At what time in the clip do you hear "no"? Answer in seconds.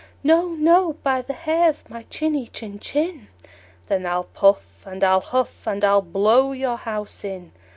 0.23-0.47, 0.55-0.93